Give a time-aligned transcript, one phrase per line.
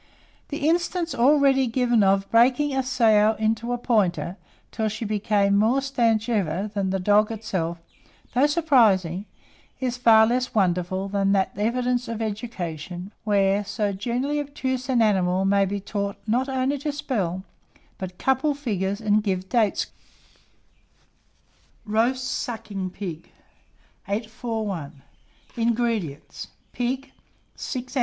[0.49, 4.35] The instance already given of breaking a sow into a pointer,
[4.71, 7.77] till she became more stanch even than the dog itself,
[8.33, 9.25] though surprising,
[9.79, 15.45] is far less wonderful than that evidence of education where so generally obtuse an animal
[15.45, 17.43] may be taught not only to spell,
[17.99, 19.85] but couple figures and give dates
[21.85, 21.93] correctly.
[21.93, 23.29] ROAST SUCKING PIG.
[24.07, 25.03] 841.
[25.57, 26.47] INGREDIENTS.
[26.73, 27.11] Pig,
[27.55, 27.99] 6 oz.